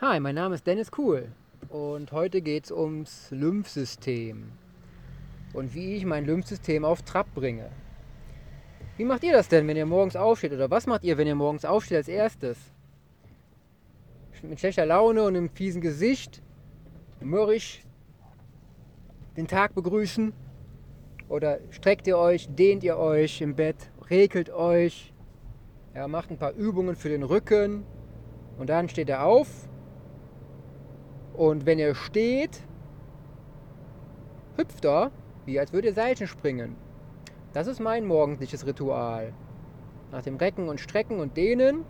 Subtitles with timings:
[0.00, 1.28] Hi, mein Name ist Dennis Kuhl
[1.68, 4.50] und heute geht es ums Lymphsystem
[5.52, 7.70] und wie ich mein Lymphsystem auf Trab bringe.
[8.96, 10.52] Wie macht ihr das denn, wenn ihr morgens aufsteht?
[10.52, 12.58] Oder was macht ihr, wenn ihr morgens aufsteht als erstes?
[14.42, 16.42] Mit schlechter Laune und einem fiesen Gesicht,
[17.20, 17.84] mürrisch,
[19.36, 20.32] den Tag begrüßen?
[21.28, 23.76] Oder streckt ihr euch, dehnt ihr euch im Bett,
[24.10, 25.12] regelt euch,
[25.94, 27.84] ja, macht ein paar Übungen für den Rücken
[28.58, 29.68] und dann steht er auf.
[31.34, 32.62] Und wenn er steht,
[34.56, 35.10] hüpft er,
[35.46, 36.76] wie als würde er Seilchen springen.
[37.52, 39.32] Das ist mein morgendliches Ritual.
[40.12, 41.84] Nach dem Recken und Strecken und Dehnen,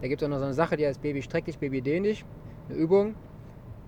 [0.00, 2.02] da gibt es auch noch so eine Sache, die heißt Baby streck dich, Baby dehn
[2.02, 2.24] dich.
[2.68, 3.14] Eine Übung,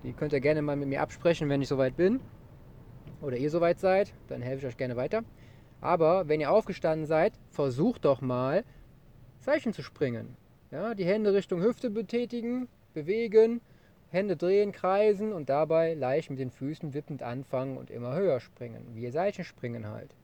[0.02, 2.20] die könnt ihr gerne mal mit mir absprechen, wenn ich soweit bin.
[3.20, 5.24] Oder ihr soweit seid, dann helfe ich euch gerne weiter.
[5.80, 8.64] Aber wenn ihr aufgestanden seid, versucht doch mal
[9.40, 10.36] Seilchen zu springen.
[10.70, 13.60] Ja, die Hände Richtung Hüfte betätigen, bewegen,
[14.10, 18.86] Hände drehen, kreisen und dabei leicht mit den Füßen wippend anfangen und immer höher springen.
[18.94, 20.14] Wie ihr Seilchen springen halt.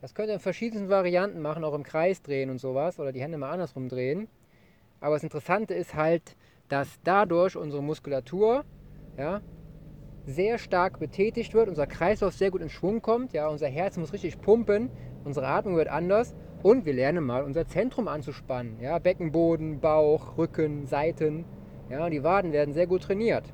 [0.00, 3.20] Das könnt ihr in verschiedensten Varianten machen, auch im Kreis drehen und sowas oder die
[3.20, 4.28] Hände mal andersrum drehen.
[5.00, 6.36] Aber das Interessante ist halt,
[6.68, 8.64] dass dadurch unsere Muskulatur
[9.16, 9.42] ja,
[10.26, 14.12] sehr stark betätigt wird, unser Kreislauf sehr gut in Schwung kommt, ja, unser Herz muss
[14.12, 14.90] richtig pumpen,
[15.24, 18.80] unsere Atmung wird anders und wir lernen mal unser Zentrum anzuspannen.
[18.80, 21.46] Ja, Beckenboden, Bauch, Rücken, Seiten.
[21.90, 23.52] Ja, die Waden werden sehr gut trainiert.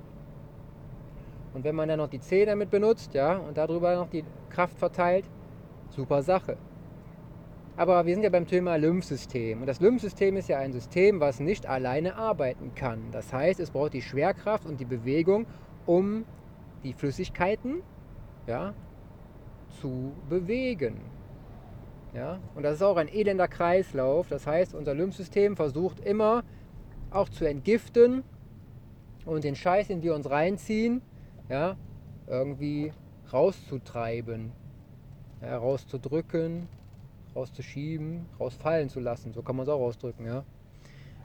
[1.54, 4.78] Und wenn man dann noch die Zähne damit benutzt, ja, und darüber noch die Kraft
[4.78, 5.24] verteilt,
[5.88, 6.58] super Sache.
[7.78, 9.60] Aber wir sind ja beim Thema Lymphsystem.
[9.60, 13.10] Und das Lymphsystem ist ja ein System, was nicht alleine arbeiten kann.
[13.10, 15.46] Das heißt, es braucht die Schwerkraft und die Bewegung,
[15.86, 16.26] um
[16.84, 17.82] die Flüssigkeiten
[18.46, 18.74] ja,
[19.80, 21.00] zu bewegen.
[22.14, 22.38] Ja?
[22.54, 24.28] Und das ist auch ein elender Kreislauf.
[24.28, 26.44] Das heißt, unser Lymphsystem versucht immer
[27.16, 28.22] auch zu entgiften
[29.24, 31.02] und den Scheiß, den wir uns reinziehen,
[31.48, 31.76] ja,
[32.26, 32.92] irgendwie
[33.32, 34.52] rauszutreiben,
[35.42, 36.68] ja, rauszudrücken,
[37.34, 39.32] rauszuschieben, rausfallen zu lassen.
[39.32, 40.26] So kann man es auch ausdrücken.
[40.26, 40.44] Ja.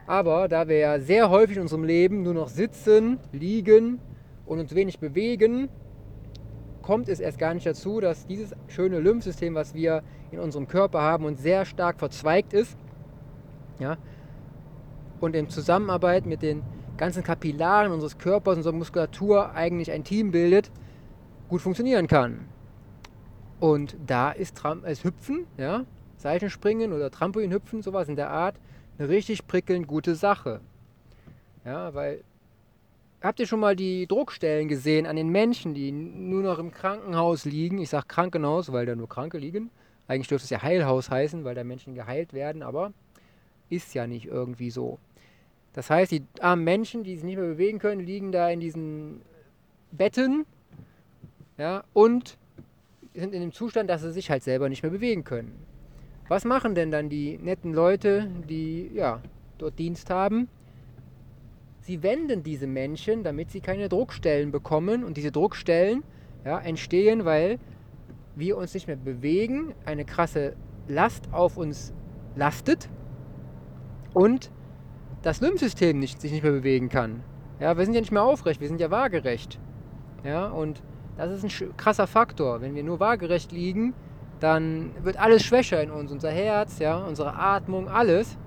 [0.07, 3.99] Aber da wir ja sehr häufig in unserem Leben nur noch sitzen, liegen
[4.45, 5.69] und uns wenig bewegen,
[6.81, 11.01] kommt es erst gar nicht dazu, dass dieses schöne Lymphsystem, was wir in unserem Körper
[11.01, 12.75] haben und sehr stark verzweigt ist,
[13.79, 13.97] ja,
[15.21, 16.63] und in Zusammenarbeit mit den
[16.97, 20.71] ganzen Kapillaren unseres Körpers, unserer Muskulatur eigentlich ein Team bildet,
[21.49, 22.41] gut funktionieren kann.
[23.59, 25.85] Und da ist, Tram ist Hüpfen, ja,
[26.17, 28.55] Seilchenspringen oder Trampolinhüpfen, sowas in der Art,
[28.97, 30.61] eine richtig prickelnd gute Sache.
[31.63, 32.23] Ja, weil
[33.21, 37.45] Habt ihr schon mal die Druckstellen gesehen an den Menschen, die nur noch im Krankenhaus
[37.45, 37.77] liegen?
[37.77, 39.69] Ich sage Krankenhaus, weil da nur Kranke liegen.
[40.07, 42.93] Eigentlich dürfte es ja Heilhaus heißen, weil da Menschen geheilt werden, aber
[43.69, 44.97] ist ja nicht irgendwie so.
[45.73, 49.21] Das heißt, die armen Menschen, die sich nicht mehr bewegen können, liegen da in diesen
[49.91, 50.45] Betten
[51.57, 52.37] ja, und
[53.13, 55.53] sind in dem Zustand, dass sie sich halt selber nicht mehr bewegen können.
[56.27, 59.21] Was machen denn dann die netten Leute, die ja,
[59.57, 60.47] dort Dienst haben?
[61.81, 65.03] sie wenden diese Menschen, damit sie keine Druckstellen bekommen.
[65.03, 66.03] Und diese Druckstellen
[66.45, 67.59] ja, entstehen, weil
[68.35, 70.55] wir uns nicht mehr bewegen, eine krasse
[70.87, 71.93] Last auf uns
[72.35, 72.89] lastet
[74.13, 74.51] und
[75.21, 77.23] das Lymphsystem nicht, sich nicht mehr bewegen kann.
[77.59, 79.59] Ja, wir sind ja nicht mehr aufrecht, wir sind ja waagerecht.
[80.23, 80.81] Ja, und
[81.17, 82.61] das ist ein krasser Faktor.
[82.61, 83.93] Wenn wir nur waagerecht liegen,
[84.39, 86.11] dann wird alles schwächer in uns.
[86.11, 88.37] Unser Herz, ja, unsere Atmung, alles.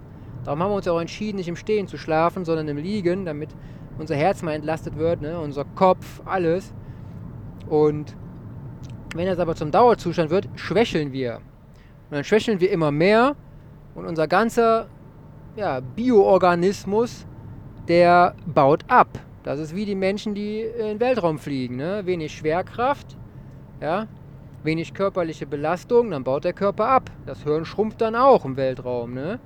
[0.45, 3.51] Darum haben wir uns auch entschieden, nicht im Stehen zu schlafen, sondern im Liegen, damit
[3.99, 5.39] unser Herz mal entlastet wird, ne?
[5.39, 6.75] unser Kopf, alles.
[7.69, 8.17] Und
[9.15, 11.37] wenn das aber zum Dauerzustand wird, schwächeln wir.
[12.11, 13.37] Und dann schwächeln wir immer mehr
[13.95, 14.89] und unser ganzer
[15.57, 17.27] ja, Bioorganismus,
[17.89, 19.09] der baut ab.
[19.43, 21.77] Das ist wie die Menschen, die in den Weltraum fliegen.
[21.77, 22.03] Ne?
[22.07, 23.17] Wenig Schwerkraft,
[23.81, 24.07] ja?
[24.63, 27.11] wenig körperliche Belastung, dann baut der Körper ab.
[27.27, 29.13] Das Hirn schrumpft dann auch im Weltraum.
[29.13, 29.39] Ne?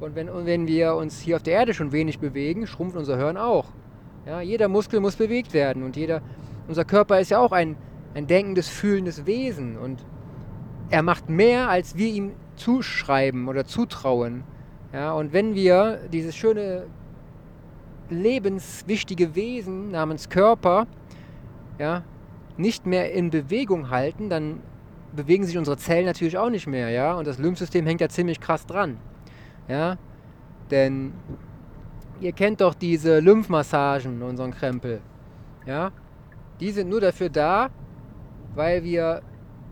[0.00, 3.36] Und wenn, wenn wir uns hier auf der Erde schon wenig bewegen, schrumpft unser Hirn
[3.36, 3.66] auch.
[4.26, 6.20] Ja, jeder Muskel muss bewegt werden und jeder,
[6.68, 7.76] unser Körper ist ja auch ein,
[8.14, 10.04] ein denkendes, fühlendes Wesen und
[10.90, 14.44] er macht mehr, als wir ihm zuschreiben oder zutrauen.
[14.92, 16.86] Ja, und wenn wir dieses schöne,
[18.10, 20.86] lebenswichtige Wesen namens Körper
[21.78, 22.02] ja,
[22.56, 24.60] nicht mehr in Bewegung halten, dann
[25.12, 26.90] bewegen sich unsere Zellen natürlich auch nicht mehr.
[26.90, 27.14] Ja?
[27.14, 28.98] Und das Lymphsystem hängt ja ziemlich krass dran.
[29.68, 29.96] Ja?
[30.70, 31.12] Denn
[32.20, 35.00] ihr kennt doch diese Lymphmassagen, unseren Krempel.
[35.66, 35.92] Ja?
[36.60, 37.68] Die sind nur dafür da,
[38.54, 39.22] weil wir,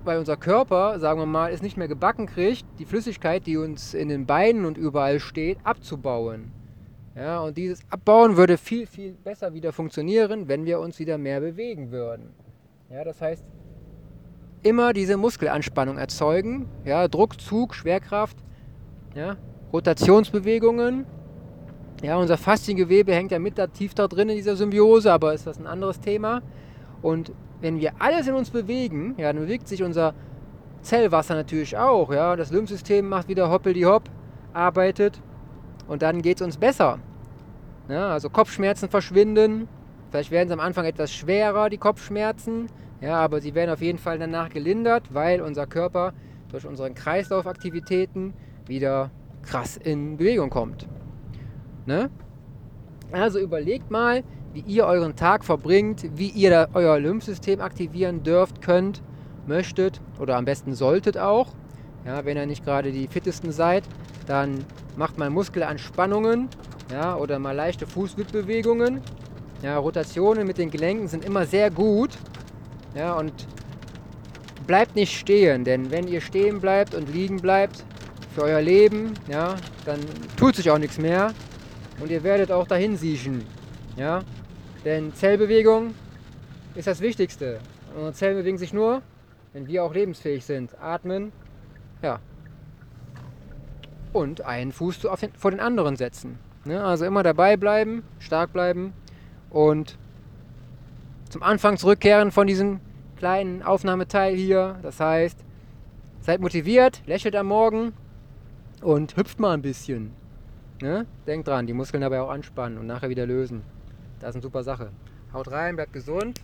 [0.07, 3.93] weil unser Körper, sagen wir mal, es nicht mehr gebacken kriegt, die Flüssigkeit, die uns
[3.93, 6.53] in den Beinen und überall steht, abzubauen.
[7.17, 11.41] Ja, und dieses Abbauen würde viel, viel besser wieder funktionieren, wenn wir uns wieder mehr
[11.41, 12.35] bewegen würden.
[12.91, 13.45] Ja, das heißt,
[14.63, 16.69] immer diese Muskelanspannung erzeugen.
[16.85, 18.37] Ja, Druck, Zug, Schwerkraft,
[19.15, 19.37] ja,
[19.73, 21.07] Rotationsbewegungen.
[22.03, 25.47] Ja, unser Fasziengewebe hängt ja mit da tief da drin in dieser Symbiose, aber ist
[25.47, 26.43] das ein anderes Thema.
[27.01, 30.15] Und wenn wir alles in uns bewegen, ja, dann bewegt sich unser
[30.83, 32.13] Zellwasser natürlich auch.
[32.13, 34.05] Ja, das Lymphsystem macht wieder hoppel die hopp,
[34.53, 35.21] arbeitet
[35.89, 36.99] und dann geht es uns besser.
[37.89, 39.69] Ja, also Kopfschmerzen verschwinden.
[40.11, 42.67] Vielleicht werden sie am Anfang etwas schwerer, die Kopfschmerzen.
[43.01, 46.13] Ja, aber sie werden auf jeden Fall danach gelindert, weil unser Körper
[46.51, 48.33] durch unsere Kreislaufaktivitäten
[48.67, 49.11] wieder
[49.43, 50.89] krass in Bewegung kommt.
[51.85, 52.11] Ne?
[53.13, 54.25] Also überlegt mal,
[54.57, 59.03] wie ihr euren Tag verbringt, wie ihr da euer Lymphsystem aktivieren dürft, könnt,
[59.47, 61.49] möchtet oder am besten solltet auch.
[62.07, 63.85] Ja, wenn ihr nicht gerade die fittesten seid,
[64.27, 64.65] dann
[64.97, 66.49] macht mal Muskelanspannungen
[66.91, 69.03] ja, oder mal leichte Fußwippbewegungen.
[69.63, 72.17] Ja, Rotationen mit den Gelenken sind immer sehr gut.
[72.95, 73.35] Ja, und
[74.67, 77.85] bleibt nicht stehen, denn wenn ihr stehen bleibt und liegen bleibt
[78.35, 79.55] für euer Leben, ja,
[79.85, 80.01] dann
[80.39, 81.35] tut sich auch nichts mehr
[82.01, 83.45] und ihr werdet auch dahin siechen.
[83.97, 84.23] Ja?
[84.87, 85.95] Denn Zellbewegung
[86.77, 87.59] ist das Wichtigste.
[87.97, 89.03] Unsere Zellen bewegen sich nur,
[89.53, 90.81] wenn wir auch lebensfähig sind.
[90.81, 91.33] Atmen,
[92.03, 92.21] ja.
[94.13, 96.39] Und einen Fuß den, vor den anderen setzen.
[96.65, 96.85] Ne?
[96.85, 98.93] Also immer dabei bleiben, stark bleiben
[99.51, 99.99] und
[101.31, 102.79] zum Anfang zurückkehren von diesem
[103.17, 104.79] kleinen Aufnahmeteil hier.
[104.83, 105.37] Das heißt,
[106.21, 107.93] seid motiviert, lächelt am Morgen
[108.83, 110.13] und hüpft mal ein bisschen.
[110.81, 111.07] Ne?
[111.27, 113.65] Denkt dran, die Muskeln dabei auch anspannen und nachher wieder lösen.
[114.21, 114.91] Das ist eine super Sache.
[115.33, 116.41] Haut rein, bleibt gesund.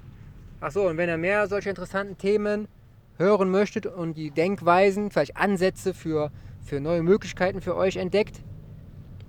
[0.61, 2.69] Achso, und wenn ihr mehr solche interessanten Themen
[3.17, 6.31] hören möchtet und die Denkweisen, vielleicht Ansätze für,
[6.65, 8.41] für neue Möglichkeiten für euch entdeckt,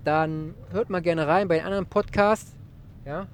[0.03, 2.53] dann hört mal gerne rein bei den anderen Podcasts.
[3.05, 3.27] Ja?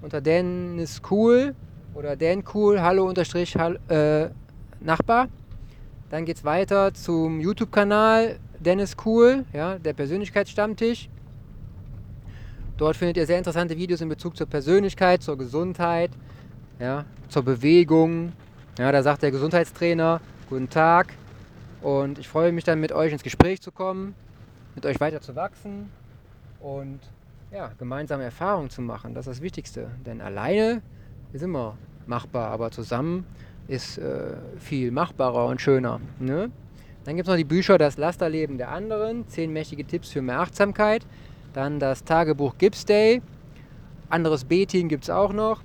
[0.00, 1.54] Unter Dennis Cool
[1.94, 4.28] oder Dan Cool, Hallo unterstrich äh,
[4.80, 5.28] Nachbar.
[6.10, 11.08] Dann geht es weiter zum YouTube-Kanal Dennis Cool, ja, der Persönlichkeitsstammtisch.
[12.82, 16.10] Dort findet ihr sehr interessante Videos in Bezug zur Persönlichkeit, zur Gesundheit,
[16.80, 18.32] ja, zur Bewegung.
[18.76, 20.20] Ja, da sagt der Gesundheitstrainer,
[20.50, 21.14] guten Tag.
[21.80, 24.16] Und ich freue mich dann mit euch ins Gespräch zu kommen,
[24.74, 25.92] mit euch weiter zu wachsen
[26.58, 26.98] und
[27.52, 29.14] ja, gemeinsame Erfahrungen zu machen.
[29.14, 29.86] Das ist das Wichtigste.
[30.04, 30.82] Denn alleine
[31.32, 33.24] ist immer machbar, aber zusammen
[33.68, 36.00] ist äh, viel machbarer und schöner.
[36.18, 36.50] Ne?
[37.04, 40.40] Dann gibt es noch die Bücher Das Lasterleben der anderen, 10 mächtige Tipps für mehr
[40.40, 41.06] Achtsamkeit.
[41.52, 43.22] Dann das Tagebuch Gibbs Day.
[44.08, 45.62] Anderes B-Team gibt es auch noch.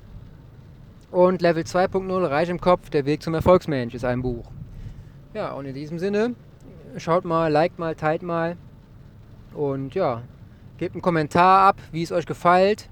[1.11, 4.51] Und Level 2.0 Reich im Kopf, der Weg zum Erfolgsmensch ist ein Buch.
[5.33, 6.35] Ja, und in diesem Sinne,
[6.97, 8.57] schaut mal, liked mal, teilt mal.
[9.53, 10.23] Und ja,
[10.77, 12.89] gebt einen Kommentar ab, wie es euch gefällt.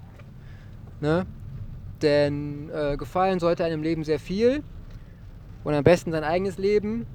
[1.01, 1.25] Ne?
[2.01, 4.63] Denn äh, gefallen sollte einem Leben sehr viel.
[5.63, 7.05] Und am besten sein eigenes Leben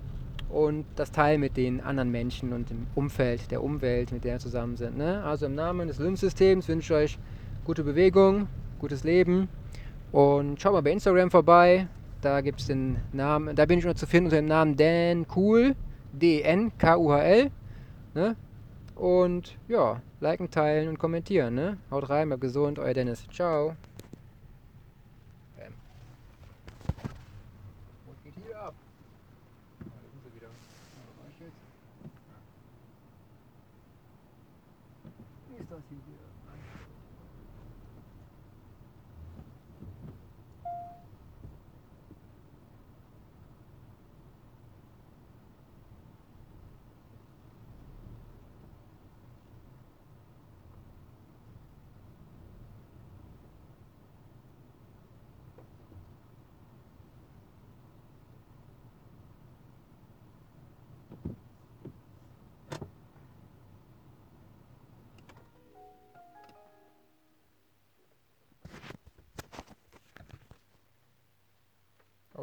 [0.53, 4.39] und das Teil mit den anderen Menschen und dem Umfeld, der Umwelt, mit der wir
[4.41, 4.97] zusammen sind.
[4.97, 5.23] Ne?
[5.23, 7.19] Also im Namen des Lymphsystems wünsche ich euch
[7.65, 8.49] gute Bewegung,
[8.79, 9.49] gutes Leben
[10.13, 11.87] und schaut mal bei Instagram vorbei.
[12.21, 15.27] Da gibt es den Namen, da bin ich noch zu finden unter dem Namen Dan
[15.35, 15.75] Cool,
[16.13, 17.51] D-N-K-U-H-L.
[18.15, 18.37] Ne?
[18.97, 21.55] Und ja, liken, teilen und kommentieren.
[21.55, 21.79] Ne?
[21.91, 23.27] Haut rein, bleibt gesund, euer Dennis.
[23.33, 23.77] Ciao.
[35.73, 37.00] Oh, es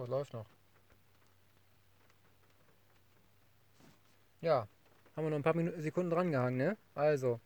[0.07, 0.45] läuft noch.
[4.41, 4.67] Ja,
[5.15, 6.77] haben wir noch ein paar Minuten, Sekunden dran gehangen, ne?
[6.95, 7.39] Also,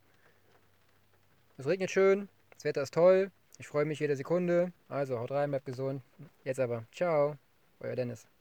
[1.57, 4.73] es regnet schön, das Wetter ist toll, ich freue mich jede Sekunde.
[4.89, 6.01] Also, haut rein, bleibt gesund.
[6.43, 7.37] Jetzt aber, ciao,
[7.79, 8.31] euer Dennis.